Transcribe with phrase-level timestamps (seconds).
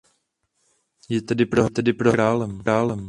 [1.09, 1.45] Je tedy
[1.93, 2.99] prohlášen králem.